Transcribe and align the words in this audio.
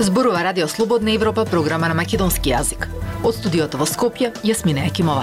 Зборува 0.00 0.44
Радио 0.44 0.68
Слободна 0.68 1.12
Европа, 1.12 1.44
програма 1.44 1.88
на 1.88 1.94
македонски 1.94 2.50
јазик. 2.50 2.86
Од 3.24 3.36
студиото 3.36 3.78
во 3.80 3.86
Скопје, 3.88 4.30
Јасмина 4.44 4.86
Екимова. 4.88 5.22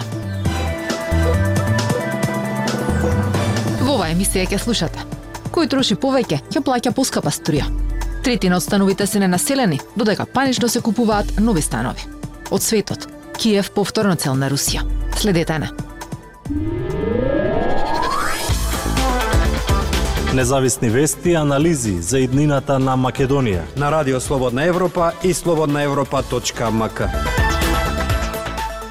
Во 3.81 3.95
оваа 3.95 4.11
емисија 4.13 4.45
ќе 4.49 4.61
слушате. 4.61 5.01
Кој 5.53 5.69
троши 5.69 5.97
повеќе, 5.97 6.39
ќе 6.49 6.61
плаќа 6.65 6.93
поскапа 6.97 7.29
струја. 7.29 7.69
Третина 8.25 8.57
од 8.57 8.63
становите 8.63 9.05
се 9.07 9.19
ненаселени, 9.19 9.81
додека 9.95 10.25
панично 10.25 10.69
се 10.69 10.81
купуваат 10.81 11.39
нови 11.39 11.61
станови. 11.61 12.05
Од 12.51 12.61
светот, 12.63 13.09
Киев 13.37 13.71
повторно 13.71 14.15
цел 14.15 14.35
на 14.35 14.49
Русија. 14.49 14.96
Следете 15.17 15.59
на. 15.59 15.69
Независни 20.33 20.89
вести 20.89 21.29
и 21.29 21.35
анализи 21.35 22.01
за 22.01 22.19
иднината 22.19 22.79
на 22.79 22.93
Македонија. 22.97 23.63
На 23.77 23.91
Радио 23.91 24.19
Слободна 24.19 24.63
Европа 24.63 25.11
и 25.23 25.33
слободнаевропа.мк. 25.33 27.01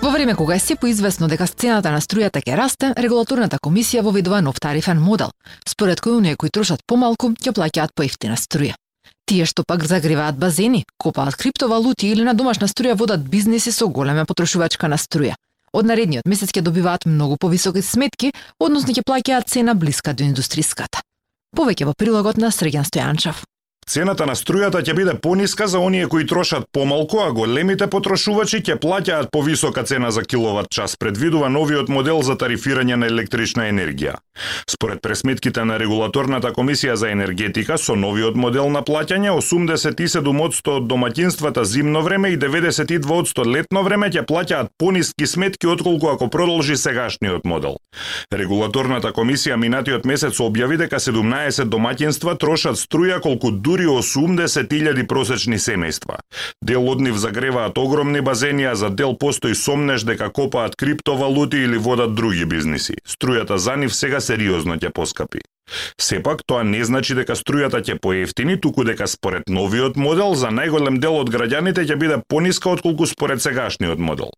Во 0.03 0.11
време 0.11 0.35
кога 0.35 0.55
е 0.55 0.59
се 0.59 0.77
поизвестно 0.77 1.29
дека 1.29 1.47
сцената 1.47 1.93
на 1.93 2.01
струјата 2.01 2.43
ќе 2.43 2.57
расте, 2.57 2.93
регулаторната 2.99 3.63
комисија 3.63 4.03
воведува 4.03 4.43
нов 4.43 4.59
тарифен 4.61 4.99
модел, 4.99 5.31
според 5.69 6.01
кој 6.01 6.19
оние 6.19 6.37
кои 6.37 6.51
трошат 6.51 6.83
помалку 6.87 7.31
ќе 7.31 7.55
плаќаат 7.55 7.95
поевтина 7.95 8.35
струја. 8.35 8.75
Тие 9.27 9.47
што 9.47 9.63
пак 9.63 9.87
загреваат 9.87 10.39
базени, 10.39 10.85
копаат 10.99 11.37
криптовалути 11.37 12.09
или 12.09 12.25
на 12.25 12.35
домашна 12.35 12.67
струја 12.67 12.99
водат 12.99 13.31
бизниси 13.31 13.73
со 13.73 13.87
голема 13.87 14.27
потрошувачка 14.27 14.89
на 14.89 14.99
струја. 14.99 15.35
Од 15.77 15.85
наредниот 15.91 16.25
месец 16.25 16.55
ќе 16.55 16.63
добиваат 16.65 17.05
многу 17.05 17.37
повисоки 17.37 17.83
сметки, 17.85 18.31
односно 18.57 18.95
ќе 18.97 19.05
плаќаат 19.05 19.51
цена 19.53 19.75
блиска 19.77 20.15
до 20.17 20.25
индустриската. 20.25 21.03
Повеќе 21.53 21.85
во 21.91 21.93
прилогот 21.93 22.41
на 22.41 22.49
Срѓан 22.49 22.89
Стојанчев. 22.89 23.43
Цената 23.87 24.27
на 24.27 24.35
струјата 24.35 24.81
ќе 24.83 24.95
биде 24.99 25.13
пониска 25.23 25.69
за 25.71 25.79
оние 25.79 26.09
кои 26.11 26.25
трошат 26.27 26.65
помалку, 26.75 27.21
а 27.23 27.31
големите 27.31 27.87
потрошувачи 27.87 28.59
ќе 28.59 28.75
плаќаат 28.83 29.29
повисока 29.31 29.85
цена 29.87 30.11
за 30.11 30.25
киловат 30.27 30.67
час, 30.75 30.97
предвидува 30.97 31.47
новиот 31.49 31.89
модел 31.89 32.19
за 32.27 32.35
тарифирање 32.35 32.97
на 32.99 33.07
електрична 33.07 33.69
енергија. 33.71 34.17
Според 34.67 34.99
пресметките 35.03 35.65
на 35.65 35.79
регулаторната 35.79 36.51
комисија 36.51 36.97
за 36.99 37.13
енергетика, 37.15 37.79
со 37.79 37.95
новиот 37.95 38.35
модел 38.35 38.73
на 38.75 38.83
плаќање 38.83 39.31
87% 39.31 40.75
од 40.81 40.91
домаќинствата 40.91 41.63
зимно 41.63 42.03
време 42.03 42.33
и 42.35 42.39
92% 42.39 43.47
летно 43.47 43.85
време 43.87 44.11
ќе 44.11 44.27
плаќаат 44.27 44.75
пониски 44.79 45.27
сметки 45.27 45.71
отколку 45.71 46.11
ако 46.11 46.27
продолжи 46.27 46.77
сегашниот 46.77 47.47
модел. 47.47 47.79
Регулаторната 48.35 49.15
комисија 49.15 49.55
минатиот 49.57 50.05
месец 50.05 50.43
објави 50.43 50.83
дека 50.83 50.99
17 50.99 51.71
домаќинства 51.71 52.35
трошат 52.35 52.83
струја 52.83 53.23
колку 53.23 53.55
дури 53.55 53.76
80.000 53.85 55.07
просечни 55.07 55.59
семејства. 55.59 56.17
Дел 56.63 56.89
од 56.89 57.01
нив 57.01 57.19
загреваат 57.19 57.79
огромни 57.79 58.21
базени, 58.21 58.65
а 58.65 58.75
за 58.75 58.91
дел 58.91 59.17
постои 59.19 59.55
сомнеш 59.55 60.03
дека 60.03 60.31
копаат 60.33 60.77
криптовалути 60.77 61.57
или 61.57 61.77
водат 61.77 62.15
други 62.15 62.45
бизниси. 62.45 62.95
Струјата 63.09 63.57
за 63.57 63.77
нив 63.77 63.95
сега 63.95 64.21
сериозно 64.21 64.77
ќе 64.77 64.93
поскапи. 64.93 65.41
Сепак, 66.01 66.43
тоа 66.47 66.63
не 66.65 66.85
значи 66.85 67.15
дека 67.15 67.35
струјата 67.35 67.83
ќе 67.83 67.99
поевтини, 68.01 68.61
туку 68.61 68.85
дека 68.85 69.07
според 69.07 69.49
новиот 69.49 69.97
модел 69.97 70.35
за 70.35 70.49
најголем 70.55 70.99
дел 71.03 71.19
од 71.19 71.31
граѓаните 71.31 71.85
ќе 71.85 71.97
биде 71.97 72.23
пониска 72.29 72.71
отколку 72.71 73.07
според 73.07 73.43
сегашниот 73.43 73.99
модел. 73.99 74.31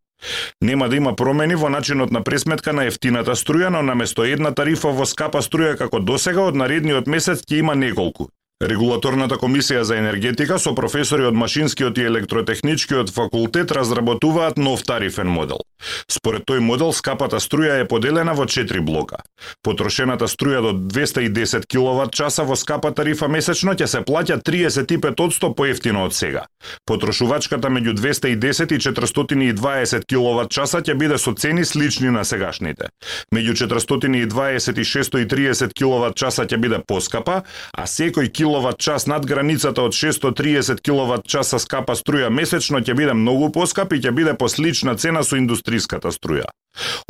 Нема 0.60 0.88
да 0.88 0.96
има 0.96 1.14
промени 1.16 1.54
во 1.54 1.68
начинот 1.68 2.10
на 2.10 2.22
пресметка 2.24 2.72
на 2.72 2.88
ефтината 2.90 3.36
струја, 3.36 3.68
но 3.68 3.82
наместо 3.82 4.24
една 4.24 4.50
тарифа 4.50 4.88
во 4.88 5.06
скапа 5.06 5.42
струја 5.42 5.76
како 5.78 6.00
досега 6.00 6.48
од 6.48 6.56
наредниот 6.56 7.06
месец 7.06 7.44
ќе 7.44 7.60
има 7.62 7.74
неколку. 7.74 8.30
Регулаторната 8.58 9.36
комисија 9.38 9.84
за 9.86 10.00
енергетика 10.00 10.56
со 10.58 10.72
професори 10.74 11.22
од 11.28 11.36
Машинскиот 11.38 11.98
и 11.98 12.06
Електротехничкиот 12.10 13.12
факултет 13.14 13.70
разработуваат 13.70 14.58
нов 14.58 14.82
тарифен 14.82 15.30
модел. 15.30 15.62
Според 16.10 16.42
тој 16.42 16.58
модел, 16.58 16.90
скапата 16.90 17.38
струја 17.38 17.78
е 17.78 17.86
поделена 17.86 18.34
во 18.34 18.48
4 18.50 18.82
блока. 18.82 19.22
Потрошената 19.62 20.28
струја 20.28 20.60
до 20.62 20.72
210 20.72 21.66
киловат 21.66 22.12
часа 22.12 22.44
во 22.44 22.56
скапа 22.56 22.90
тарифа 22.94 23.28
месечно 23.28 23.74
ќе 23.74 23.86
се 23.86 24.00
плаќа 24.06 24.40
35% 24.42 25.54
поевтино 25.54 26.04
од 26.04 26.14
сега. 26.14 26.46
Потрошувачката 26.86 27.70
меѓу 27.70 27.94
210 27.98 28.74
и 28.74 28.78
420 28.78 30.06
киловат 30.08 30.50
часа 30.50 30.82
ќе 30.82 30.94
биде 30.98 31.18
со 31.18 31.34
цени 31.34 31.64
слични 31.64 32.10
на 32.10 32.24
сегашните. 32.24 32.90
Меѓу 33.34 33.54
420 33.68 34.78
и 34.78 34.84
630 34.84 35.74
киловат 35.74 36.16
часа 36.16 36.46
ќе 36.46 36.56
биде 36.56 36.82
поскапа, 36.86 37.42
а 37.72 37.86
секој 37.86 38.30
киловат 38.32 38.78
час 38.78 39.06
над 39.06 39.26
границата 39.26 39.82
од 39.82 39.92
630 39.92 40.80
киловат 40.82 41.26
часа 41.26 41.58
скапа 41.58 41.96
струја 41.98 42.30
месечно 42.30 42.80
ќе 42.80 42.94
биде 42.94 43.14
многу 43.14 43.52
поскап 43.52 43.92
и 43.92 44.00
ќе 44.02 44.14
биде 44.14 44.34
по 44.34 44.48
слична 44.48 44.96
цена 44.96 45.22
со 45.22 45.36
индустриската 45.36 46.12
струја. 46.14 46.48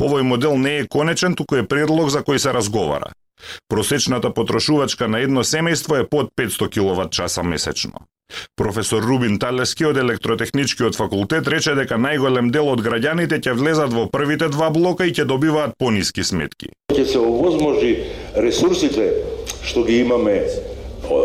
Овој 0.01 0.23
модел 0.23 0.57
не 0.57 0.79
е 0.79 0.87
конечен, 0.87 1.35
туку 1.35 1.55
е 1.55 1.67
предлог 1.67 2.09
за 2.09 2.23
кој 2.23 2.37
се 2.37 2.53
разговара. 2.53 3.11
Просечната 3.69 4.33
потрошувачка 4.33 5.07
на 5.07 5.19
едно 5.23 5.43
семејство 5.43 5.99
е 6.01 6.07
под 6.09 6.31
500 6.35 6.69
киловат 6.69 7.11
часа 7.11 7.43
месечно. 7.43 8.07
Професор 8.55 9.03
Рубин 9.03 9.39
Талески 9.39 9.85
од 9.85 9.97
Електротехничкиот 9.97 10.95
факултет 10.95 11.47
рече 11.47 11.73
дека 11.73 11.97
најголем 11.97 12.51
дел 12.53 12.69
од 12.69 12.83
граѓаните 12.85 13.39
ќе 13.41 13.55
влезат 13.57 13.93
во 13.93 14.05
првите 14.11 14.51
два 14.53 14.69
блока 14.69 15.07
и 15.07 15.13
ќе 15.13 15.25
добиваат 15.25 15.73
пониски 15.79 16.23
сметки. 16.23 16.69
Ќе 16.93 17.05
се 17.05 17.23
овозможи 17.23 17.95
ресурсите 18.35 19.09
што 19.63 19.83
ги 19.83 19.99
имаме 20.03 20.43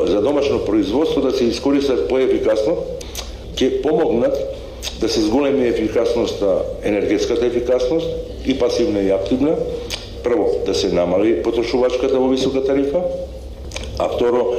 за 0.06 0.22
домашно 0.22 0.64
производство 0.64 1.20
да 1.20 1.30
се 1.32 1.44
искористат 1.44 2.08
поефикасно, 2.08 2.76
ќе 3.54 3.82
помогнат 3.82 4.34
да 5.00 5.08
се 5.08 5.20
зголеми 5.20 5.68
ефикасноста, 5.68 6.58
енергетската 6.82 7.46
ефикасност 7.46 8.06
и 8.46 8.58
пасивна 8.58 9.00
и 9.00 9.10
активна. 9.10 9.56
Прво, 10.24 10.50
да 10.66 10.74
се 10.74 10.92
намали 10.92 11.42
потрошувачката 11.42 12.18
во 12.18 12.28
висока 12.28 12.64
тарифа, 12.64 13.02
а 13.98 14.08
второ, 14.08 14.54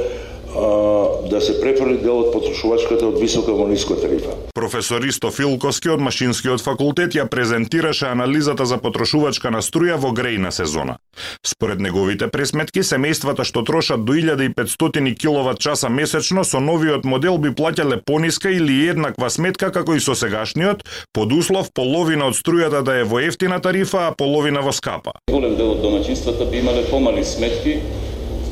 да 1.30 1.40
се 1.40 1.60
префрли 1.60 1.96
дел 2.02 2.18
од 2.20 2.32
потрошувачката 2.32 3.06
од 3.08 3.20
висока 3.20 3.52
во 3.52 3.66
ниска 3.68 3.96
тарифа. 4.00 4.34
Професор 4.54 5.04
Исто 5.04 5.30
Филковски 5.30 5.90
од 5.94 6.00
Машинскиот 6.00 6.62
факултет 6.64 7.16
ја 7.16 7.26
презентираше 7.28 8.06
анализата 8.06 8.66
за 8.66 8.78
потрошувачка 8.78 9.50
на 9.50 9.62
струја 9.62 9.98
во 10.00 10.12
грејна 10.16 10.50
сезона. 10.50 10.98
Според 11.46 11.80
неговите 11.80 12.28
пресметки, 12.28 12.82
семејствата 12.82 13.44
што 13.44 13.62
трошат 13.62 14.04
до 14.04 14.14
1500 14.14 15.14
киловат 15.18 15.58
часа 15.58 15.88
месечно 15.88 16.44
со 16.44 16.60
новиот 16.60 17.04
модел 17.04 17.38
би 17.38 17.50
плаќале 17.50 18.00
пониска 18.04 18.50
или 18.50 18.86
еднаква 18.86 19.30
сметка 19.30 19.70
како 19.72 19.94
и 19.94 20.00
со 20.00 20.14
сегашниот, 20.14 20.84
под 21.12 21.32
услов 21.32 21.72
половина 21.74 22.30
од 22.30 22.36
струјата 22.38 22.82
да 22.82 23.00
е 23.00 23.04
во 23.04 23.20
ефтина 23.20 23.60
тарифа, 23.60 24.08
а 24.08 24.14
половина 24.14 24.62
во 24.62 24.72
скапа. 24.72 25.12
Голем 25.30 25.56
дел 25.56 25.76
од 25.76 25.82
домаќинствата 25.84 26.50
би 26.50 26.58
имале 26.64 26.84
помали 26.90 27.24
сметки 27.24 27.80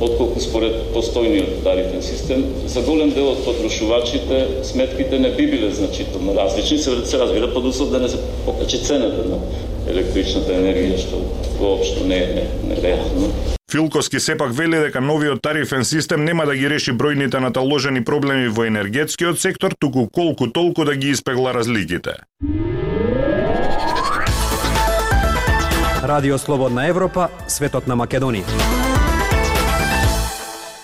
отколку 0.01 0.41
според 0.41 0.91
постојниот 0.95 1.63
тарифен 1.65 2.03
систем. 2.03 2.45
За 2.67 2.83
голем 2.83 3.11
дел 3.11 3.31
од 3.33 3.45
потрошувачите 3.45 4.65
сметките 4.65 5.19
не 5.19 5.31
би 5.31 5.47
биле 5.47 5.71
значително 5.71 6.35
различни, 6.35 6.79
се, 6.79 7.07
се 7.07 7.19
разбира 7.19 7.53
под 7.55 7.65
услов 7.65 7.91
да 7.91 8.01
не 8.01 8.09
се 8.09 8.19
покачи 8.45 8.79
цената 8.79 9.29
на 9.29 9.39
електричната 9.91 10.53
енергија, 10.53 10.99
што 10.99 11.21
воопшто 11.59 12.07
не 12.07 12.19
е 12.19 12.27
не, 12.35 12.47
не 12.69 12.83
реално. 12.83 13.33
Филковски 13.71 14.21
сепак 14.21 14.53
вели 14.55 14.79
дека 14.79 15.01
новиот 15.01 15.43
тарифен 15.43 15.85
систем 15.85 16.25
нема 16.25 16.47
да 16.47 16.55
ги 16.57 16.71
реши 16.71 16.93
бројните 16.93 17.41
наталожени 17.43 18.05
проблеми 18.05 18.49
во 18.49 18.69
енергетскиот 18.71 19.41
сектор, 19.41 19.75
туку 19.79 20.07
колку 20.07 20.47
толку 20.47 20.85
да 20.85 20.97
ги 20.97 21.11
испегла 21.11 21.55
разликите. 21.55 22.15
Радио 26.05 26.39
Слободна 26.39 26.87
Европа, 26.87 27.29
светот 27.49 27.87
на 27.87 27.97
Македонија. 27.97 28.84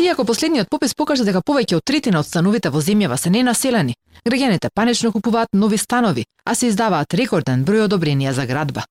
Иако 0.01 0.25
последниот 0.25 0.71
попис 0.71 0.95
покажа 0.97 1.27
дека 1.29 1.43
повеќе 1.45 1.77
од 1.77 1.85
третина 1.85 2.23
од 2.23 2.27
становите 2.27 2.71
во 2.73 2.81
земјава 2.81 3.19
се 3.21 3.29
ненаселени, 3.29 3.93
граѓаните 4.25 4.71
панично 4.73 5.11
купуваат 5.13 5.53
нови 5.53 5.77
станови, 5.77 6.25
а 6.45 6.55
се 6.55 6.71
издаваат 6.71 7.13
рекорден 7.21 7.67
број 7.69 7.85
одобренија 7.85 8.33
за 8.33 8.47
градба. 8.49 8.87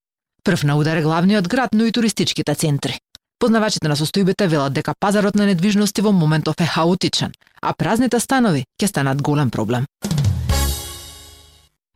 Прв 0.46 0.64
на 0.70 0.76
удар 0.78 1.02
е 1.02 1.02
главниот 1.02 1.48
град, 1.48 1.74
но 1.74 1.86
и 1.86 1.92
туристичките 1.92 2.54
центри. 2.54 3.00
Познавачите 3.40 3.90
на 3.90 3.98
состојбите 3.98 4.46
велат 4.48 4.74
дека 4.74 4.94
пазарот 5.00 5.34
на 5.34 5.50
недвижности 5.50 6.02
во 6.02 6.12
моментов 6.12 6.62
е 6.62 6.70
хаотичен, 6.70 7.34
а 7.62 7.74
празните 7.74 8.20
станови 8.20 8.66
ќе 8.78 8.88
станат 8.94 9.22
голем 9.22 9.50
проблем. 9.50 9.90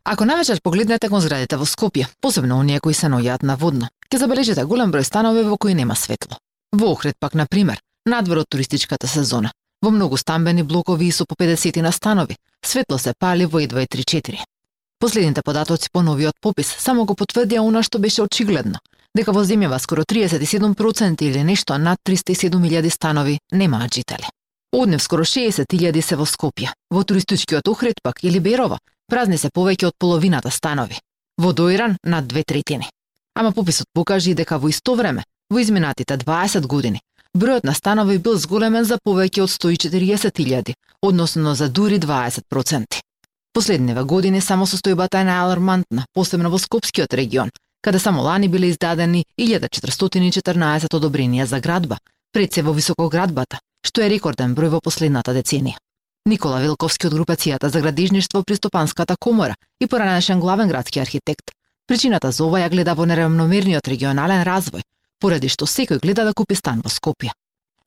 Ако 0.04 0.24
навечер 0.24 0.58
погледнете 0.60 1.08
кон 1.08 1.20
зградите 1.20 1.56
во 1.56 1.64
Скопје, 1.64 2.10
посебно 2.20 2.58
оние 2.58 2.80
кои 2.80 2.94
се 2.94 3.06
наоѓаат 3.06 3.46
на 3.46 3.54
водно, 3.56 3.88
ќе 4.10 4.18
забележите 4.18 4.64
голем 4.64 4.90
број 4.90 5.06
станови 5.06 5.46
во 5.46 5.56
кои 5.56 5.74
нема 5.74 5.94
светло. 5.94 6.36
Во 6.72 6.90
Охрид 6.90 7.14
пак, 7.20 7.34
на 7.34 7.46
пример, 7.46 7.78
надвор 8.06 8.38
од 8.38 8.48
туристичката 8.48 9.06
сезона. 9.06 9.52
Во 9.82 9.90
многу 9.90 10.16
стамбени 10.16 10.62
блокови 10.62 11.06
и 11.06 11.12
со 11.12 11.26
по 11.26 11.34
50 11.34 11.82
на 11.82 11.92
станови, 11.92 12.36
светло 12.64 12.98
се 12.98 13.12
пали 13.18 13.44
во 13.44 13.60
едва 13.60 13.82
и 13.82 13.86
3-4. 13.86 14.38
Последните 14.98 15.42
податоци 15.42 15.88
по 15.92 16.02
новиот 16.02 16.34
попис 16.40 16.74
само 16.78 17.04
го 17.04 17.14
потврдија 17.14 17.60
она 17.60 17.82
што 17.82 17.98
беше 17.98 18.22
очигледно, 18.22 18.80
дека 19.14 19.32
во 19.32 19.44
земјава 19.44 19.78
скоро 19.78 20.04
37% 20.04 21.22
или 21.22 21.42
нешто 21.44 21.78
над 21.78 21.98
307.000 22.06 22.90
станови 22.90 23.38
немаат 23.52 23.94
жители. 23.94 24.24
Од 24.72 24.88
нив 24.88 25.02
скоро 25.02 25.24
60.000 25.24 26.00
се 26.00 26.16
во 26.16 26.24
Скопје. 26.26 26.72
Во 26.90 27.04
туристичкиот 27.04 27.68
Охрид 27.68 28.00
пак 28.02 28.24
или 28.24 28.40
Берово 28.40 28.78
празни 29.06 29.38
се 29.38 29.50
повеќе 29.54 29.86
од 29.86 29.94
половината 29.98 30.50
станови. 30.50 30.98
Во 31.38 31.52
Доиран 31.52 31.96
над 32.02 32.26
две 32.26 32.42
третини. 32.42 32.88
Ама 33.34 33.52
пописот 33.52 33.86
покажи 33.92 34.34
дека 34.34 34.58
во 34.58 34.70
исто 34.70 34.94
време, 34.94 35.24
во 35.50 35.60
изминатите 35.60 36.16
20 36.18 36.66
години, 36.66 37.00
бројот 37.34 37.64
на 37.64 37.74
станови 37.74 38.18
бил 38.18 38.38
зголемен 38.38 38.84
за 38.84 38.98
повеќе 39.04 39.42
од 39.42 39.50
140.000, 39.50 40.74
односно 41.02 41.54
за 41.54 41.68
дури 41.68 41.98
20%. 41.98 43.00
Последниве 43.54 44.02
години 44.02 44.40
само 44.40 44.66
состојбата 44.66 45.20
е 45.20 45.28
најалармантна, 45.28 46.06
посебно 46.14 46.50
во 46.50 46.58
Скопскиот 46.58 47.14
регион, 47.14 47.50
каде 47.82 47.98
само 47.98 48.22
лани 48.22 48.48
биле 48.48 48.72
издадени 48.72 49.24
1414 49.38 50.94
одобренија 50.98 51.44
за 51.44 51.60
градба, 51.60 51.98
пред 52.32 52.54
се 52.54 52.62
во 52.62 52.72
високоградбата, 52.72 53.58
што 53.86 54.02
е 54.02 54.08
рекорден 54.10 54.54
број 54.54 54.74
во 54.74 54.80
последната 54.80 55.34
деценија. 55.34 55.78
Никола 56.26 56.62
Велковски 56.62 57.06
од 57.06 57.14
групацијата 57.14 57.68
за 57.68 57.80
градежништво 57.80 58.42
при 58.42 58.56
Стопанската 58.56 59.16
комора 59.20 59.54
и 59.80 59.86
поранешен 59.86 60.40
главен 60.40 60.68
градски 60.68 61.00
архитект. 61.00 61.50
Причината 61.86 62.32
за 62.32 62.44
ова 62.44 62.62
ја 62.62 62.70
гледа 62.70 62.94
во 62.94 63.04
неравномерниот 63.04 63.88
регионален 63.88 64.42
развој, 64.42 64.82
поради 65.24 65.48
што 65.48 65.64
секој 65.64 66.02
гледа 66.04 66.26
да 66.28 66.36
купи 66.36 66.56
стан 66.58 66.84
во 66.84 66.90
Скопје. 66.92 67.32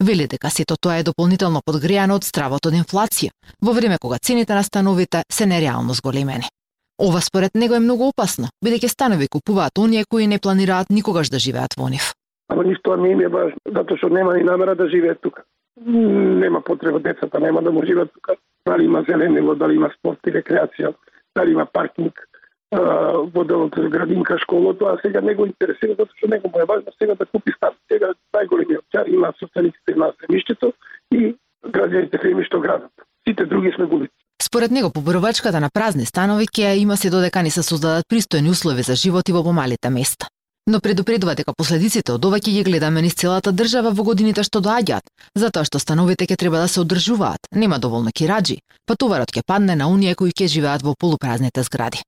Вели 0.02 0.26
дека 0.30 0.50
сето 0.50 0.76
тоа 0.82 0.98
е 0.98 1.06
дополнително 1.06 1.62
подгријано 1.66 2.18
од 2.18 2.26
стравот 2.26 2.66
од 2.70 2.78
инфлација, 2.78 3.34
во 3.62 3.74
време 3.78 3.98
кога 4.02 4.18
цените 4.18 4.58
на 4.58 4.64
становите 4.66 5.22
се 5.30 5.46
нереално 5.46 5.94
зголемени. 5.94 6.50
Ова 6.98 7.22
според 7.22 7.54
него 7.56 7.76
е 7.76 7.84
многу 7.86 8.10
опасно, 8.10 8.50
бидејќи 8.66 8.90
станови 8.90 9.28
купуваат 9.30 9.78
оние 9.78 10.06
кои 10.10 10.28
не 10.28 10.40
планираат 10.40 10.90
никогаш 10.90 11.30
да 11.30 11.38
живеат 11.38 11.78
во 11.78 11.90
нив. 11.90 12.14
Ама 12.50 12.64
ништо 12.64 12.96
не 12.98 13.12
им 13.12 13.22
е 13.22 13.30
важно, 13.30 13.62
затоа 13.66 13.98
што 13.98 14.10
нема 14.10 14.34
ни 14.38 14.44
намера 14.44 14.76
да 14.76 14.90
живеат 14.90 15.22
тука. 15.22 15.44
Нема 15.86 16.62
потреба 16.62 17.00
децата 17.00 17.40
нема 17.40 17.62
да 17.62 17.72
му 17.72 17.86
живеат 17.86 18.14
тука. 18.14 18.36
Дали 18.66 18.86
има 18.86 19.04
зеленило, 19.10 19.56
дали 19.56 19.76
има 19.76 19.92
спорт 19.98 20.20
и 20.26 20.34
рекреација, 20.34 20.94
дали 21.36 21.52
има 21.52 21.66
паркинг, 21.66 22.27
во 22.72 23.44
делот 23.46 23.76
градинка, 23.76 24.38
школото, 24.40 24.86
а 24.86 24.98
сега 25.02 25.22
него 25.22 25.46
интересира, 25.46 25.96
затоа 25.96 26.18
што 26.18 26.28
него 26.28 26.50
му 26.50 26.60
е 26.60 26.66
важно 26.66 26.92
сега 27.00 27.16
да 27.16 27.26
купи 27.26 27.52
стан. 27.56 27.74
Сега 27.92 28.12
најголемиот 28.36 28.84
цар 28.92 29.08
има 29.08 29.32
собствениците 29.40 29.96
на 29.96 30.12
земјиштето 30.20 30.74
и 31.12 31.36
граѓаните 31.64 32.22
фирми 32.22 32.44
што 32.44 32.60
градат. 32.60 32.92
Сите 33.28 33.46
други 33.46 33.72
сме 33.76 33.86
губици. 33.86 34.14
Според 34.42 34.72
него, 34.72 34.92
поборувачката 34.92 35.60
на 35.60 35.70
празни 35.74 36.06
станови 36.06 36.46
ќе 36.48 36.76
има 36.78 36.98
се 36.98 37.10
додека 37.10 37.44
не 37.44 37.50
се 37.50 37.64
создадат 37.64 38.06
пристојни 38.12 38.52
услови 38.52 38.84
за 38.84 38.96
живот 38.96 39.30
и 39.30 39.32
во 39.32 39.44
помалите 39.44 39.90
места. 39.90 40.28
Но 40.68 40.82
предупредува 40.82 41.36
дека 41.36 41.56
последиците 41.58 42.12
од 42.12 42.26
ова 42.26 42.38
ќе 42.38 42.52
ги 42.52 42.64
гледаме 42.64 43.02
низ 43.02 43.16
целата 43.16 43.52
држава 43.56 43.94
во 43.96 44.04
годините 44.04 44.44
што 44.44 44.60
доаѓаат, 44.60 45.08
затоа 45.36 45.64
што 45.64 45.80
становите 45.80 46.28
ќе 46.28 46.36
треба 46.36 46.60
да 46.60 46.68
се 46.68 46.82
одржуваат, 46.84 47.48
нема 47.56 47.80
доволно 47.80 48.12
кираџи, 48.12 48.60
па 48.86 49.00
товарот 49.00 49.32
ќе 49.32 49.48
падне 49.48 49.80
на 49.80 49.88
оние 49.88 50.16
кои 50.16 50.36
ќе 50.36 50.52
живеат 50.52 50.84
во 50.84 50.96
полупразните 51.00 51.64
згради. 51.64 52.04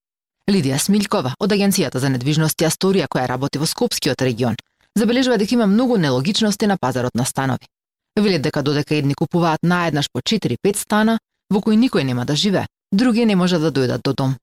Лидија 0.50 0.80
Смилькова 0.81 1.36
од 1.38 1.51
Агенцијата 1.54 2.00
за 2.01 2.10
недвижности 2.10 2.66
Асторија 2.66 3.06
која 3.13 3.28
работи 3.30 3.60
во 3.62 3.68
Скопскиот 3.69 4.22
регион, 4.25 4.56
забележува 4.98 5.38
дека 5.38 5.54
има 5.54 5.68
многу 5.69 5.98
нелогичности 5.98 6.66
на 6.66 6.78
пазарот 6.81 7.13
на 7.13 7.25
станови. 7.25 7.69
Вели 8.18 8.40
дека 8.40 8.63
додека 8.63 8.96
едни 8.96 9.13
купуваат 9.13 9.62
наеднаш 9.63 10.10
по 10.13 10.22
4-5 10.22 10.75
стана, 10.75 11.19
во 11.54 11.62
кои 11.62 11.78
никој 11.78 12.04
нема 12.04 12.25
да 12.25 12.36
живее, 12.36 12.66
други 12.92 13.25
не 13.25 13.36
можат 13.36 13.62
да 13.62 13.72
дојдат 13.72 14.01
до 14.04 14.13
дом. 14.13 14.36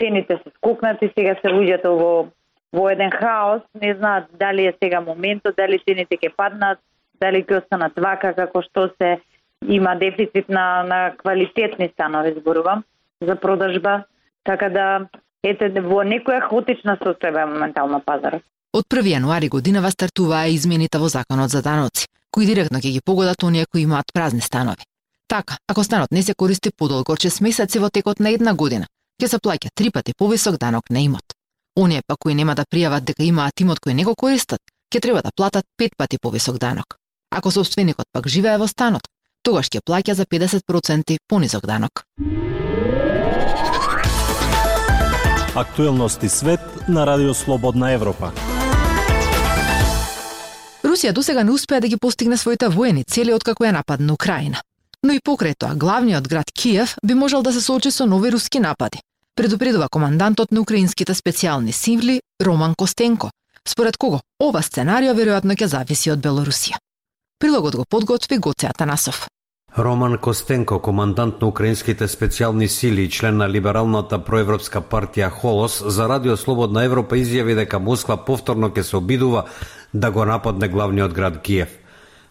Цените 0.00 0.36
се 0.44 0.50
скокнати, 0.56 1.10
сега 1.16 1.34
се 1.40 1.48
луѓето 1.48 1.96
во 1.96 2.12
во 2.74 2.88
еден 2.90 3.10
хаос, 3.10 3.62
не 3.80 3.94
знаат 3.94 4.24
дали 4.38 4.66
е 4.66 4.76
сега 4.82 5.00
моментот, 5.00 5.56
дали 5.56 5.78
цените 5.78 6.18
ќе 6.20 6.34
паднат, 6.36 6.78
дали 7.20 7.40
ќе 7.40 7.62
останат 7.62 7.96
вака 7.96 8.34
како 8.36 8.60
што 8.62 8.90
се 9.00 9.16
има 9.64 9.96
дефицит 9.96 10.48
на 10.48 10.82
на 10.82 11.16
квалитетни 11.16 11.88
станови 11.88 12.36
зборувам 12.40 12.84
за 13.20 13.36
продажба, 13.36 14.04
така 14.44 14.68
да 14.68 15.06
ете 15.44 15.68
во 15.80 16.02
некоја 16.02 16.40
хаотична 16.48 16.96
состојба 17.02 17.44
е 17.44 17.50
моментално 17.52 18.00
пазарот. 18.00 18.42
Од 18.74 18.84
1 18.90 19.10
јануари 19.12 19.48
годинава 19.48 19.90
стартуваа 19.90 20.48
измените 20.48 20.98
во 20.98 21.08
законот 21.08 21.50
за 21.50 21.62
даноци, 21.62 22.08
кои 22.30 22.46
директно 22.46 22.78
ќе 22.78 22.90
ги 22.96 23.00
погодат 23.04 23.42
оние 23.42 23.66
кои 23.66 23.82
имаат 23.82 24.12
празни 24.14 24.40
станови. 24.40 24.82
Така, 25.28 25.56
ако 25.68 25.84
станот 25.84 26.12
не 26.12 26.22
се 26.22 26.34
користи 26.34 26.70
подолго 26.70 27.12
од 27.12 27.18
6 27.18 27.42
месеци 27.42 27.78
во 27.78 27.90
текот 27.90 28.20
на 28.20 28.30
една 28.30 28.54
година, 28.54 28.86
ќе 29.22 29.26
се 29.28 29.38
плаќа 29.38 29.70
три 29.74 29.90
пати 29.90 30.14
повисок 30.18 30.58
данок 30.58 30.90
на 30.90 31.00
имот. 31.00 31.36
Оние 31.76 32.02
па 32.06 32.16
кои 32.16 32.34
нема 32.34 32.54
да 32.54 32.64
пријават 32.64 33.04
дека 33.04 33.22
имаат 33.22 33.60
имот 33.60 33.78
кој 33.78 33.94
не 33.94 34.04
го 34.04 34.14
користат, 34.14 34.60
ќе 34.90 35.00
треба 35.00 35.22
да 35.22 35.30
платат 35.36 35.64
пет 35.76 35.96
пати 35.96 36.18
повисок 36.18 36.58
данок. 36.58 36.98
Ако 37.30 37.50
собственикот 37.50 38.06
пак 38.12 38.28
живее 38.28 38.58
во 38.58 38.66
станот, 38.66 39.08
тогаш 39.42 39.70
ќе 39.70 39.82
плаќа 39.86 40.14
за 40.14 40.24
50% 40.24 41.18
понизок 41.28 41.66
данок. 41.66 42.06
Актуелности 45.54 46.26
свет 46.26 46.60
на 46.88 47.06
Радио 47.06 47.34
Слободна 47.34 47.92
Европа. 47.94 48.32
Русија 50.82 51.12
досега 51.14 51.44
не 51.44 51.52
успеа 51.54 51.78
да 51.80 51.86
ги 51.86 51.96
постигне 51.96 52.36
своите 52.36 52.66
воени 52.68 53.04
цели 53.04 53.30
откако 53.30 53.62
ја 53.62 53.70
нападна 53.76 54.12
Украина. 54.12 54.58
Но 55.04 55.14
и 55.14 55.20
покрај 55.22 55.54
тоа, 55.54 55.76
главниот 55.78 56.26
град 56.26 56.50
Киев 56.50 56.96
би 57.04 57.14
можел 57.14 57.42
да 57.42 57.52
се 57.52 57.60
соочи 57.60 57.90
со 57.90 58.06
нови 58.06 58.32
руски 58.32 58.58
напади. 58.58 58.98
Предупредува 59.36 59.88
командантот 59.88 60.50
на 60.50 60.60
украинските 60.60 61.14
специјални 61.14 61.70
сили 61.70 62.20
Роман 62.42 62.74
Костенко, 62.74 63.30
според 63.68 63.96
кого 63.96 64.20
ова 64.42 64.62
сценарио 64.62 65.14
веројатно 65.14 65.54
ќе 65.54 65.66
зависи 65.66 66.10
од 66.10 66.18
Белорусија. 66.18 66.82
Прилогот 67.38 67.76
го 67.76 67.84
подготви 67.84 68.38
Гоце 68.38 68.66
Атанасов. 68.66 69.28
Роман 69.78 70.18
Костенко, 70.18 70.78
командант 70.78 71.40
на 71.42 71.48
украинските 71.50 72.06
специјални 72.06 72.68
сили 72.70 73.02
и 73.02 73.10
член 73.10 73.40
на 73.42 73.48
либералната 73.50 74.20
проевропска 74.22 74.78
партија 74.78 75.32
Холос, 75.34 75.80
за 75.82 76.06
Радио 76.08 76.36
Слободна 76.36 76.84
Европа 76.86 77.16
изјави 77.18 77.56
дека 77.58 77.80
Москва 77.82 78.16
повторно 78.24 78.68
ќе 78.70 78.82
се 78.86 78.96
обидува 78.96 79.42
да 79.92 80.12
го 80.14 80.24
нападне 80.24 80.68
главниот 80.68 81.12
град 81.12 81.40
Киев. 81.42 81.74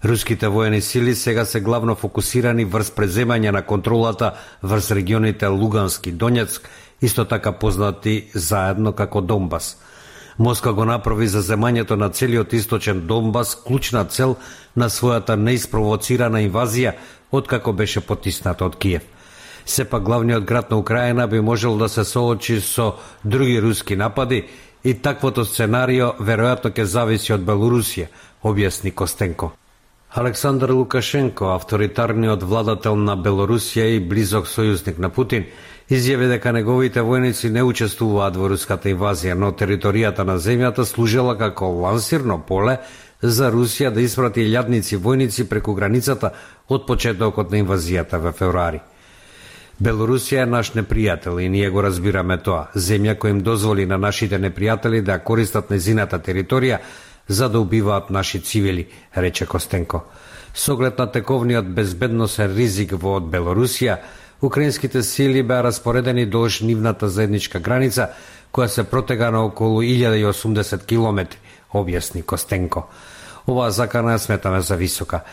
Руските 0.06 0.48
воени 0.48 0.81
сили 0.81 1.16
сега 1.16 1.45
се 1.45 1.60
главно 1.60 1.95
фокусирани 1.95 2.63
врз 2.66 2.95
преземање 2.95 3.51
на 3.51 3.62
контролата 3.62 4.34
врз 4.63 4.92
регионите 4.92 5.48
Лугански, 5.48 6.12
Донецк, 6.12 6.69
исто 7.01 7.25
така 7.25 7.51
познати 7.51 8.30
заедно 8.34 8.94
како 8.94 9.22
Донбас. 9.22 9.78
Москва 10.39 10.74
го 10.74 10.86
направи 10.86 11.27
за 11.27 11.41
земањето 11.41 11.96
на 11.96 12.10
целиот 12.10 12.53
источен 12.53 13.03
Донбас 13.08 13.56
клучна 13.56 14.06
цел 14.06 14.36
на 14.75 14.89
својата 14.89 15.36
неиспровоцирана 15.36 16.41
инвазија 16.41 16.96
откако 17.34 17.74
беше 17.74 18.02
потиснат 18.02 18.62
од 18.62 18.75
Киев. 18.75 19.02
Сепак 19.66 20.04
главниот 20.04 20.44
град 20.44 20.72
на 20.72 20.78
Украина 20.78 21.28
би 21.28 21.40
можел 21.42 21.78
да 21.78 21.90
се 21.90 22.04
соочи 22.04 22.62
со 22.62 22.94
други 23.25 23.62
руски 23.62 23.96
напади 23.96 24.44
и 24.84 24.94
таквото 24.94 25.46
сценарио 25.46 26.13
веројатно 26.20 26.72
ќе 26.75 26.84
зависи 26.84 27.34
од 27.34 27.42
Белорусија, 27.42 28.08
објасни 28.44 28.92
Костенко. 28.92 29.54
Александар 30.13 30.70
Лукашенко, 30.70 31.56
авторитарниот 31.56 32.44
владател 32.44 32.96
на 32.96 33.16
Белорусија 33.18 33.88
и 33.96 34.00
близок 34.00 34.46
сојузник 34.46 35.00
на 35.00 35.10
Путин, 35.10 35.48
изјави 35.90 36.28
дека 36.30 36.52
неговите 36.54 37.02
војници 37.02 37.50
не 37.50 37.63
учествуваат 37.63 38.38
во 38.38 38.52
руската 38.52 38.92
инвазија, 38.92 39.34
но 39.34 39.50
територијата 39.52 40.28
на 40.28 40.36
земјата 40.38 40.86
служела 40.86 41.38
како 41.38 41.72
лансирно 41.72 42.38
поле 42.38 42.78
за 43.24 43.48
Русија 43.51 43.89
да 43.96 44.01
испрати 44.03 44.44
илјадници 44.44 45.00
војници 45.00 45.48
преку 45.48 45.74
границата 45.74 46.34
од 46.68 46.88
почетокот 46.88 47.51
на 47.51 47.62
инвазијата 47.63 48.20
во 48.20 48.34
февруари. 48.36 48.82
Белорусија 49.80 50.44
е 50.44 50.50
наш 50.50 50.74
непријател 50.75 51.39
и 51.42 51.50
ние 51.50 51.70
го 51.70 51.82
разбираме 51.82 52.38
тоа. 52.38 52.68
Земја 52.75 53.15
која 53.18 53.30
им 53.30 53.39
дозволи 53.42 53.86
на 53.86 53.98
нашите 53.98 54.38
непријатели 54.39 55.01
да 55.01 55.18
користат 55.20 55.72
незината 55.72 56.20
територија 56.20 56.80
за 57.27 57.50
да 57.50 57.60
убиваат 57.60 58.10
наши 58.10 58.42
цивили, 58.42 58.88
рече 59.18 59.46
Костенко. 59.46 60.03
С 60.53 60.70
оглед 60.70 61.00
на 61.00 61.12
тековниот 61.12 61.65
безбедносен 61.65 62.56
ризик 62.56 62.92
во 62.92 63.15
од 63.18 63.24
Белорусија, 63.24 63.98
украинските 64.42 65.03
сили 65.03 65.42
беа 65.44 65.63
распоредени 65.63 66.25
долж 66.25 66.62
нивната 66.62 67.10
заедничка 67.10 67.60
граница, 67.60 68.10
која 68.53 68.68
се 68.68 68.84
протега 68.84 69.32
на 69.32 69.46
околу 69.46 69.82
1080 69.82 70.86
километри, 70.86 71.39
објасни 71.74 72.24
Костенко. 72.24 72.88
Оваа 73.48 73.72
закана 73.72 74.20
сметаме 74.20 74.62
за 74.62 74.75
висока. 74.75 75.24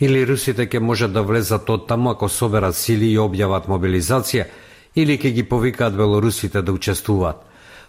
Или 0.00 0.26
русите 0.26 0.66
ќе 0.66 0.78
можат 0.78 1.12
да 1.12 1.22
влезат 1.22 1.70
од 1.70 1.88
таму 1.88 2.10
ако 2.10 2.28
соберат 2.28 2.76
сили 2.76 3.10
и 3.12 3.18
објават 3.18 3.66
мобилизација, 3.66 4.46
или 4.94 5.18
ќе 5.18 5.32
ги 5.34 5.42
повикаат 5.42 5.96
белорусите 5.96 6.62
да 6.62 6.72
учествуваат. 6.72 7.48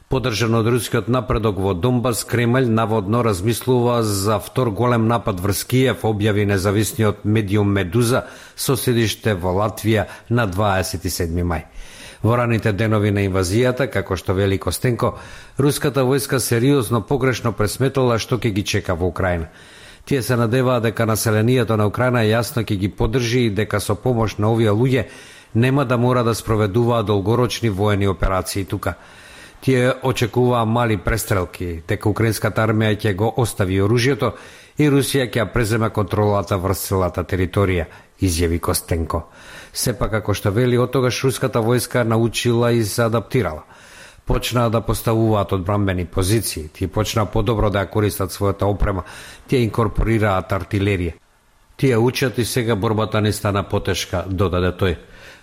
Подржан 0.10 0.56
од 0.58 0.66
рускиот 0.66 1.06
напредок 1.14 1.60
во 1.62 1.76
Донбас, 1.78 2.24
Кремљ 2.26 2.66
наводно 2.66 3.22
размислува 3.22 4.00
за 4.04 4.40
втор 4.42 4.72
голем 4.74 5.06
напад 5.08 5.40
врз 5.40 5.62
Киев, 5.70 6.02
објави 6.02 6.48
независниот 6.50 7.26
медиум 7.26 7.70
Медуза 7.70 8.24
со 8.56 8.74
седиште 8.74 9.36
во 9.36 9.54
Латвија 9.54 10.08
на 10.30 10.48
27 10.50 11.46
мај. 11.46 11.68
Во 12.24 12.36
раните 12.36 12.74
денови 12.76 13.12
на 13.16 13.24
инвазијата, 13.24 13.88
како 13.88 14.18
што 14.20 14.34
вели 14.36 14.58
Костенко, 14.60 15.14
руската 15.58 16.04
војска 16.04 16.40
сериозно 16.44 17.00
погрешно 17.02 17.54
пресметала 17.56 18.18
што 18.20 18.36
ќе 18.38 18.52
ги 18.52 18.64
чека 18.64 18.96
во 18.96 19.08
Украина. 19.08 19.48
Тие 20.06 20.22
се 20.22 20.36
надеваа 20.36 20.82
дека 20.82 21.06
населението 21.06 21.78
на 21.78 21.88
Украина 21.88 22.26
јасно 22.28 22.66
ќе 22.66 22.76
ги 22.76 22.90
поддржи 22.90 23.46
и 23.46 23.50
дека 23.50 23.80
со 23.80 23.96
помош 23.96 24.36
на 24.38 24.52
овие 24.52 24.72
луѓе 24.72 25.06
нема 25.54 25.86
да 25.86 25.98
мора 25.98 26.24
да 26.24 26.36
спроведуваат 26.36 27.06
долгорочни 27.06 27.70
воени 27.70 28.08
операции 28.08 28.66
тука. 28.66 28.96
Тие 29.62 29.94
очекуваа 30.04 30.66
мали 30.66 30.98
престрелки, 30.98 31.82
дека 31.88 32.10
украинската 32.10 32.64
армија 32.64 32.96
ќе 32.96 33.14
го 33.16 33.34
остави 33.38 33.82
оружјето 33.84 34.32
и 34.80 34.88
Русија 34.88 35.28
ќе 35.28 35.50
преземе 35.52 35.90
контролата 35.92 36.58
врз 36.58 36.86
целата 36.88 37.24
територија, 37.28 37.86
изјави 38.22 38.60
Костенко. 38.60 39.26
Сепак, 39.74 40.12
како 40.12 40.34
што 40.34 40.52
вели, 40.56 40.78
од 40.80 40.94
тогаш 40.96 41.24
руската 41.24 41.60
војска 41.60 42.06
научила 42.08 42.72
и 42.72 42.84
се 42.84 43.04
адаптирала. 43.10 43.66
Почнаа 44.26 44.70
да 44.70 44.82
поставуваат 44.82 45.52
одбранбени 45.52 46.06
позиции, 46.06 46.70
тие 46.70 46.88
почнаа 46.88 47.26
подобро 47.26 47.70
да 47.70 47.84
ја 47.84 47.90
користат 47.90 48.32
својата 48.32 48.70
опрема, 48.70 49.04
тие 49.48 49.66
инкорпорираат 49.66 50.54
артилерија. 50.56 51.18
Тие 51.78 51.98
учат 51.98 52.38
и 52.38 52.46
сега 52.46 52.76
борбата 52.76 53.22
не 53.22 53.34
стана 53.34 53.64
потешка, 53.64 54.24
додаде 54.28 54.72
тој. 54.72 54.96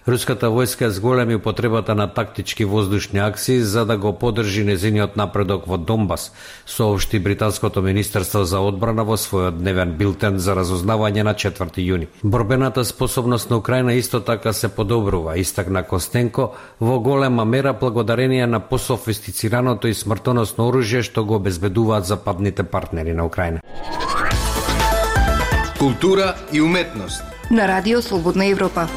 Руската 0.07 0.47
војска 0.55 0.87
зголеми 0.87 1.35
употребата 1.35 1.95
на 1.95 2.07
тактички 2.07 2.65
воздушни 2.65 3.19
акции 3.19 3.61
за 3.61 3.85
да 3.87 3.97
го 3.99 4.13
поддржи 4.13 4.63
незиниот 4.65 5.17
напредок 5.17 5.67
во 5.67 5.77
Донбас, 5.77 6.33
соопшти 6.67 7.19
Британското 7.19 7.83
министерство 7.83 8.45
за 8.45 8.61
одбрана 8.63 9.03
во 9.03 9.17
својот 9.19 9.59
дневен 9.59 9.97
билтен 9.99 10.39
за 10.39 10.55
разузнавање 10.55 11.25
на 11.27 11.35
4 11.35 11.83
јуни. 11.83 12.07
Борбената 12.23 12.85
способност 12.85 13.51
на 13.51 13.57
Украина 13.59 13.95
исто 13.95 14.21
така 14.21 14.53
се 14.53 14.69
подобрува, 14.69 15.37
истакна 15.39 15.83
Костенко, 15.83 16.55
во 16.81 17.01
голема 17.01 17.45
мера 17.45 17.73
благодарение 17.73 18.47
на 18.47 18.61
пософистицираното 18.61 19.89
и 19.89 19.95
смртоносно 19.95 20.71
оружје 20.71 21.03
што 21.03 21.25
го 21.25 21.35
обезбедуваат 21.35 22.07
западните 22.07 22.63
партнери 22.63 23.13
на 23.13 23.27
Украина. 23.27 23.61
Култура 25.79 26.35
и 26.53 26.63
уметност 26.63 27.23
на 27.51 27.69
Радио 27.69 28.03
Слободна 28.03 28.47
Европа 28.47 28.89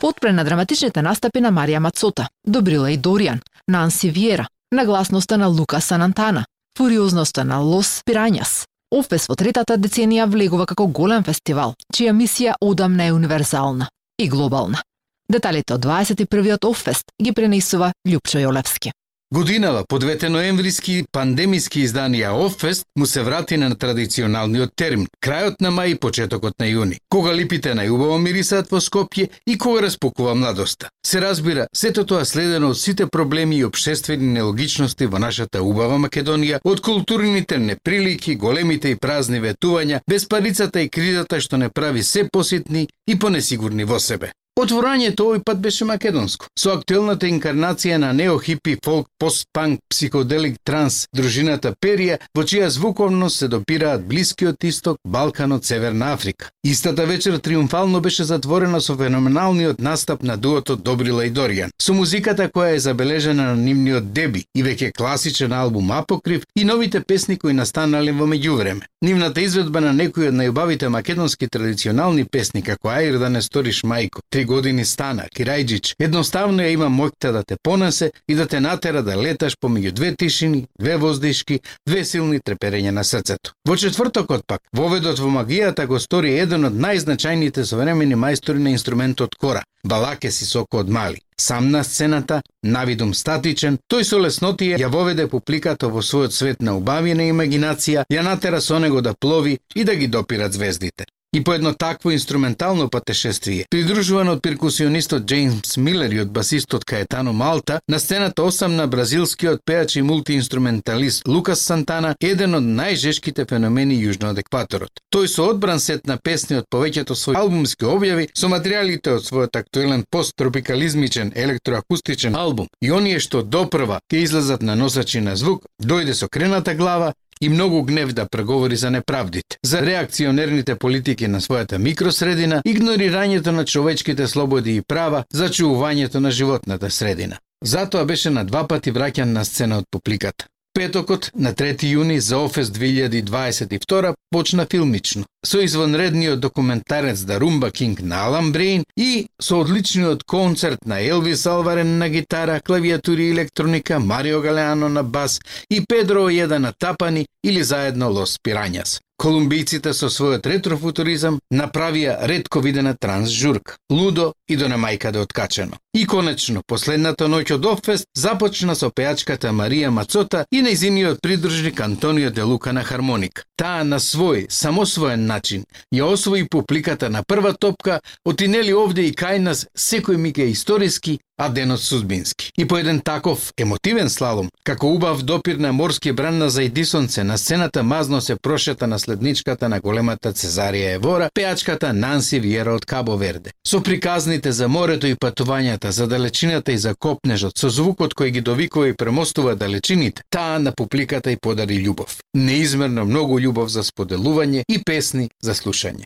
потпре 0.00 0.32
на 0.32 0.44
драматичните 0.44 1.02
настапи 1.02 1.40
на 1.40 1.52
Марија 1.52 1.78
Мацота, 1.78 2.28
Добрила 2.46 2.90
и 2.90 2.98
Доријан, 2.98 3.40
Нанси 3.68 4.10
Виера, 4.10 4.48
нагласноста 4.72 5.38
на 5.38 5.46
Лука 5.48 5.80
Санантана, 5.80 6.44
фуриозноста 6.78 7.44
на 7.44 7.60
Лос 7.60 8.00
Пирањас. 8.06 8.64
Овпес 8.90 9.28
во 9.28 9.36
третата 9.36 9.76
деценија 9.76 10.26
влегува 10.26 10.66
како 10.66 10.86
голем 10.86 11.22
фестивал, 11.22 11.74
чија 11.94 12.14
мисија 12.16 12.56
одамна 12.60 13.06
е 13.06 13.12
универзална 13.12 13.88
и 14.18 14.28
глобална. 14.28 14.82
Деталите 15.30 15.74
од 15.74 15.84
21-виот 15.84 16.64
Оффест 16.66 17.12
ги 17.22 17.32
пренесува 17.32 17.92
Лјупчо 18.08 18.40
Јолевски. 18.42 18.90
Годинава 19.34 19.84
по 19.88 19.98
двете 19.98 20.28
ноемвриски 20.28 21.04
пандемиски 21.12 21.84
изданија 21.86 22.32
Оффест 22.34 22.84
му 22.98 23.06
се 23.06 23.22
врати 23.22 23.56
на 23.56 23.68
традиционалниот 23.78 24.72
термин 24.76 25.06
крајот 25.22 25.60
на 25.62 25.70
мај 25.70 25.92
и 25.92 25.98
почетокот 26.02 26.58
на 26.58 26.66
јуни, 26.66 26.98
кога 27.08 27.30
липите 27.30 27.76
најубаво 27.78 28.16
мирисаат 28.18 28.72
во 28.74 28.80
Скопје 28.82 29.28
и 29.46 29.56
кога 29.58 29.84
распукува 29.86 30.34
младоста. 30.34 30.90
Се 31.06 31.20
разбира, 31.20 31.68
сето 31.72 32.04
тоа 32.04 32.24
следено 32.24 32.72
од 32.74 32.80
сите 32.80 33.06
проблеми 33.06 33.58
и 33.58 33.64
обшествени 33.64 34.32
нелогичности 34.32 35.06
во 35.06 35.22
нашата 35.22 35.62
убава 35.62 36.02
Македонија, 36.08 36.58
од 36.64 36.80
културните 36.80 37.58
неприлики, 37.58 38.34
големите 38.34 38.90
и 38.90 38.98
празни 38.98 39.38
ветувања, 39.38 40.02
безпарицата 40.10 40.82
и 40.82 40.90
кризата 40.90 41.40
што 41.40 41.56
не 41.56 41.70
прави 41.70 42.02
се 42.02 42.26
поситни 42.32 42.88
и 43.06 43.18
понесигурни 43.18 43.84
во 43.84 44.00
себе. 44.00 44.32
Отворањето 44.58 45.24
овој 45.28 45.40
пат 45.46 45.60
беше 45.62 45.86
македонско, 45.86 46.48
со 46.58 46.72
актуелната 46.74 47.28
инкарнација 47.30 47.96
на 48.02 48.10
неохипи, 48.12 48.76
фолк, 48.84 49.06
постпанк, 49.18 49.80
психоделик, 49.88 50.56
транс, 50.66 51.06
дружината 51.16 51.70
Перија, 51.80 52.18
во 52.34 52.42
чија 52.42 52.66
звуковност 52.68 53.38
се 53.38 53.48
допираат 53.48 54.02
Блискиот 54.06 54.64
Исток, 54.64 54.98
Балканот, 55.06 55.64
Северна 55.64 56.12
Африка. 56.12 56.50
Истата 56.64 57.06
вечер 57.06 57.38
триумфално 57.38 58.00
беше 58.00 58.24
затворена 58.24 58.80
со 58.80 58.96
феноменалниот 58.96 59.80
настап 59.80 60.22
на 60.22 60.36
дуото 60.36 60.76
Добрила 60.76 61.24
и 61.26 61.32
Доријан, 61.32 61.70
со 61.82 61.94
музиката 61.94 62.50
која 62.50 62.74
е 62.74 62.80
забележена 62.80 63.54
на 63.54 63.56
нивниот 63.56 64.12
деби 64.12 64.44
и 64.54 64.64
веќе 64.64 64.92
класичен 64.92 65.52
албум 65.52 65.90
Апокрив 65.90 66.42
и 66.56 66.64
новите 66.64 67.00
песни 67.00 67.38
кои 67.38 67.52
настанале 67.52 68.12
во 68.12 68.26
меѓувреме. 68.26 68.82
Нивната 69.02 69.40
изведба 69.40 69.80
на 69.80 69.92
некои 69.92 70.28
од 70.28 70.34
најубавите 70.34 70.88
македонски 70.88 71.48
традиционални 71.48 72.24
песни 72.24 72.62
како 72.62 72.88
Ајр 72.88 73.18
да 73.18 73.28
не 73.28 73.42
сториш 73.42 73.82
мајко, 73.82 74.20
Три 74.40 74.46
години 74.46 74.84
стана, 74.84 75.26
Кирајджич, 75.36 75.90
едноставно 76.00 76.64
ја 76.64 76.72
има 76.72 76.86
моќта 76.88 77.32
да 77.34 77.42
те 77.44 77.58
понесе 77.62 78.06
и 78.26 78.34
да 78.34 78.46
те 78.48 78.60
натера 78.60 79.02
да 79.04 79.12
леташ 79.12 79.52
помеѓу 79.60 79.92
две 79.92 80.14
тишини, 80.16 80.62
две 80.80 80.96
воздишки, 80.96 81.58
две 81.86 82.04
силни 82.04 82.40
треперења 82.40 82.90
на 82.90 83.04
срцето. 83.04 83.52
Во 83.68 83.76
четвртокот 83.76 84.46
пак, 84.46 84.62
воведот 84.72 85.20
во 85.20 85.28
магијата 85.28 85.84
го 85.86 86.00
стори 86.00 86.32
еден 86.40 86.64
од 86.64 86.72
најзначајните 86.72 87.66
современи 87.68 88.16
мајстори 88.16 88.64
на 88.64 88.72
инструментот 88.72 89.36
кора, 89.36 89.60
Балаке 89.84 90.30
Сисоко 90.30 90.80
од 90.80 90.88
Мали. 90.88 91.20
Сам 91.36 91.70
на 91.70 91.84
сцената, 91.84 92.40
навидум 92.62 93.12
статичен, 93.14 93.76
тој 93.92 94.08
со 94.08 94.24
леснотија 94.24 94.80
ја 94.80 94.88
воведе 94.88 95.28
публиката 95.28 95.92
во 95.92 96.00
својот 96.00 96.32
свет 96.32 96.64
на 96.64 96.78
убавина 96.80 97.28
имагинација, 97.28 98.08
ја 98.08 98.24
натера 98.24 98.60
со 98.60 98.78
него 98.78 99.04
да 99.04 99.12
плови 99.12 99.58
и 99.74 99.84
да 99.84 99.94
ги 99.94 100.08
допират 100.08 100.52
звездите. 100.52 101.04
И 101.32 101.44
по 101.44 101.52
едно 101.54 101.74
такво 101.74 102.10
инструментално 102.10 102.88
патешествие, 102.88 103.64
придружувано 103.70 104.32
од 104.32 104.40
перкусионистот 104.42 105.28
Джеймс 105.30 105.76
Милер 105.76 106.10
и 106.10 106.18
од 106.24 106.32
басистот 106.34 106.84
Каетано 106.84 107.32
Малта, 107.32 107.78
на 107.88 108.00
сцената 108.00 108.42
осам 108.42 108.74
на 108.76 108.88
бразилскиот 108.88 109.60
пеач 109.64 109.96
и 109.96 110.02
мултиинструменталист 110.02 111.28
Лукас 111.28 111.62
Сантана, 111.62 112.16
еден 112.20 112.58
од 112.58 112.66
најжешките 112.66 113.46
феномени 113.46 114.00
јужно 114.02 114.34
од 114.34 114.42
екваторот. 114.42 114.90
Тој 115.14 115.30
со 115.30 115.46
одбран 115.54 115.78
сет 115.78 116.10
на 116.10 116.18
песни 116.18 116.58
од 116.58 116.66
повеќето 116.66 117.14
своји 117.14 117.38
албумски 117.38 117.86
објави, 117.86 118.26
со 118.34 118.50
материјалите 118.50 119.14
од 119.14 119.30
својот 119.30 119.62
актуелен 119.62 120.04
посттропикализмичен 120.10 121.30
електроакустичен 121.36 122.34
албум 122.34 122.66
и 122.82 122.90
оние 122.90 123.22
што 123.22 123.46
допрва 123.46 124.02
ќе 124.10 124.26
излезат 124.26 124.66
на 124.66 124.74
носачи 124.74 125.22
на 125.22 125.36
звук, 125.36 125.62
дојде 125.78 126.12
со 126.12 126.26
крената 126.26 126.74
глава 126.74 127.14
и 127.40 127.48
многу 127.48 127.82
гнев 127.82 128.12
да 128.12 128.28
преговори 128.28 128.76
за 128.76 128.90
неправдите, 128.90 129.56
за 129.64 129.82
реакционерните 129.82 130.74
политики 130.74 131.28
на 131.28 131.40
својата 131.40 131.78
микросредина, 131.78 132.62
игнорирањето 132.66 133.50
на 133.50 133.64
човечките 133.64 134.28
слободи 134.28 134.76
и 134.76 134.82
права, 134.82 135.24
зачувувањето 135.34 136.20
на 136.20 136.30
животната 136.30 136.90
средина. 136.90 137.38
Затоа 137.64 138.04
беше 138.04 138.30
на 138.30 138.44
два 138.44 138.66
пати 138.68 138.92
враќан 138.92 139.32
на 139.32 139.44
сцена 139.44 139.78
од 139.78 139.84
публиката. 139.90 140.46
Петокот 140.72 141.30
на 141.34 141.50
3 141.52 141.88
јуни 141.90 142.18
за 142.18 142.38
Офес 142.38 142.68
2022 142.70 144.14
почна 144.30 144.66
филмично, 144.70 145.24
со 145.44 145.64
извонредниот 145.64 146.40
документарец 146.40 147.24
да 147.26 147.40
Румба 147.40 147.70
Кинг 147.70 148.00
на 148.00 148.26
Алан 148.26 148.52
Брейн 148.52 148.84
и 148.96 149.26
со 149.40 149.60
одличниот 149.60 150.22
концерт 150.22 150.86
на 150.86 151.00
Елвис 151.00 151.44
Алварен 151.46 151.98
на 151.98 152.08
гитара, 152.08 152.60
клавиатури 152.60 153.24
и 153.24 153.30
електроника, 153.30 153.98
Марио 153.98 154.40
Галеано 154.40 154.88
на 154.88 155.02
бас 155.02 155.40
и 155.70 155.84
Педро 155.84 156.28
Оједа 156.30 156.58
на 156.58 156.72
тапани 156.72 157.26
или 157.42 157.62
заедно 157.62 158.10
Лос 158.10 158.38
Пирањас. 158.38 159.00
Колумбијците 159.20 159.92
со 159.92 160.08
својот 160.08 160.46
ретрофутуризам 160.48 161.34
направија 161.52 162.14
редко 162.30 162.62
видена 162.64 162.94
трансжурка, 162.96 163.76
лудо 163.92 164.32
и 164.48 164.56
до 164.56 164.68
немајкаде 164.72 165.18
да 165.18 165.20
откачено. 165.20 165.76
И 165.92 166.06
конечно, 166.06 166.62
последната 166.66 167.28
ноќ 167.28 167.52
од 167.54 167.66
Оффест 167.66 168.06
започна 168.16 168.74
со 168.74 168.88
пејачката 168.88 169.52
Марија 169.52 169.90
Мацота 169.90 170.46
и 170.50 170.62
нејзиниот 170.64 171.20
придружник 171.20 171.80
Антонио 171.80 172.30
де 172.30 172.42
Лука 172.42 172.72
на 172.72 172.84
хармоник. 172.84 173.44
Таа 173.58 173.84
на 173.84 173.98
свој, 174.00 174.46
само 174.48 174.86
своен 174.86 175.26
начин, 175.26 175.64
ја 175.92 176.08
освои 176.14 176.48
публиката 176.48 177.10
на 177.10 177.22
прва 177.22 177.52
топка, 177.52 178.00
отинели 178.24 178.72
овде 178.72 179.04
и 179.04 179.12
кај 179.12 179.38
нас 179.38 179.66
секој 179.76 180.16
миг 180.16 180.38
е 180.38 180.48
историски, 180.50 181.18
а 181.40 181.48
денот 181.48 181.80
судбински. 181.80 182.52
И 182.58 182.68
по 182.68 182.78
еден 182.78 183.00
таков 183.00 183.52
емотивен 183.56 184.10
слалом, 184.10 184.50
како 184.64 184.86
убав 184.86 185.22
допир 185.22 185.56
на 185.56 185.72
морски 185.72 186.12
бран 186.12 186.38
на 186.38 186.50
Зајдисонце, 186.50 187.22
на 187.22 187.38
сцената 187.38 187.82
мазно 187.82 188.20
се 188.20 188.36
прошета 188.36 188.86
наследничката 188.86 189.68
на 189.68 189.80
големата 189.80 190.32
Цезарија 190.32 190.94
Евора, 190.94 191.30
пеачката 191.34 191.92
Нанси 191.92 192.40
Виера 192.40 192.74
од 192.74 192.84
Кабо 192.84 193.16
Верде. 193.16 193.50
Со 193.66 193.80
приказните 193.80 194.52
за 194.52 194.68
морето 194.68 195.06
и 195.06 195.16
патувањата, 195.16 195.88
за 195.88 196.06
далечината 196.06 196.72
и 196.72 196.78
за 196.78 196.94
копнежот, 196.94 197.56
со 197.58 197.70
звукот 197.70 198.14
кој 198.14 198.30
ги 198.30 198.40
довикува 198.40 198.88
и 198.88 198.96
премостува 198.96 199.56
далечините, 199.56 200.22
таа 200.30 200.58
на 200.58 200.72
публиката 200.76 201.32
и 201.32 201.36
подари 201.40 201.80
љубов. 201.80 202.20
Неизмерно 202.34 203.04
многу 203.04 203.40
љубов 203.40 203.72
за 203.72 203.80
споделување 203.82 204.62
и 204.68 204.82
песни 204.84 205.30
за 205.40 205.54
слушање. 205.54 206.04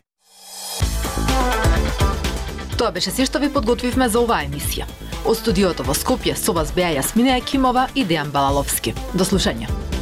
Тоа 2.77 2.91
беше 2.91 3.11
се 3.11 3.25
што 3.25 3.39
ви 3.39 3.51
подготвивме 3.51 4.07
за 4.09 4.19
оваа 4.19 4.47
емисија. 4.47 4.87
Од 5.25 5.39
студиото 5.39 5.81
во 5.87 5.95
Скопје 5.97 6.35
со 6.37 6.53
вас 6.53 6.69
беа 6.75 6.91
Јасмина 6.99 7.39
Јакимова 7.39 7.87
и 7.97 8.05
Дејан 8.05 8.29
Балаловски. 8.29 8.93
До 9.17 9.25
слушање. 9.25 9.94